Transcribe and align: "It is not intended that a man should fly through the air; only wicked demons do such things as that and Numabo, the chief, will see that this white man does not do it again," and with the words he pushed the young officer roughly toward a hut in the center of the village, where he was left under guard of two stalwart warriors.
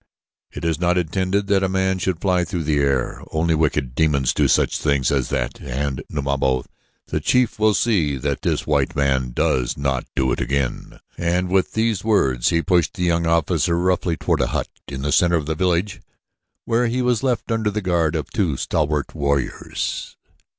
"It 0.51 0.65
is 0.65 0.79
not 0.79 0.97
intended 0.97 1.45
that 1.45 1.61
a 1.61 1.69
man 1.69 1.99
should 1.99 2.19
fly 2.19 2.43
through 2.43 2.63
the 2.63 2.79
air; 2.79 3.21
only 3.31 3.53
wicked 3.53 3.93
demons 3.93 4.33
do 4.33 4.47
such 4.47 4.79
things 4.79 5.11
as 5.11 5.29
that 5.29 5.59
and 5.61 6.01
Numabo, 6.11 6.65
the 7.09 7.19
chief, 7.19 7.59
will 7.59 7.75
see 7.75 8.17
that 8.17 8.41
this 8.41 8.65
white 8.65 8.95
man 8.95 9.29
does 9.31 9.77
not 9.77 10.05
do 10.15 10.31
it 10.31 10.41
again," 10.41 10.99
and 11.19 11.49
with 11.51 11.73
the 11.73 11.95
words 12.03 12.49
he 12.49 12.63
pushed 12.63 12.95
the 12.95 13.03
young 13.03 13.27
officer 13.27 13.77
roughly 13.77 14.17
toward 14.17 14.41
a 14.41 14.47
hut 14.47 14.69
in 14.87 15.03
the 15.03 15.11
center 15.11 15.35
of 15.35 15.45
the 15.45 15.53
village, 15.53 16.01
where 16.65 16.87
he 16.87 17.03
was 17.03 17.21
left 17.21 17.51
under 17.51 17.69
guard 17.69 18.15
of 18.15 18.31
two 18.31 18.57
stalwart 18.57 19.13
warriors. 19.13 20.17